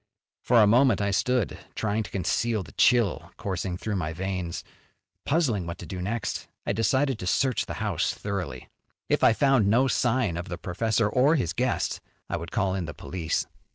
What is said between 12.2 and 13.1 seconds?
I would call in the